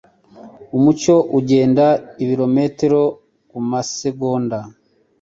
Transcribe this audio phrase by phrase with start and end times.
[0.77, 1.85] Umucyo ugenda
[2.23, 3.01] ibirometero
[3.49, 4.59] kumasegonda.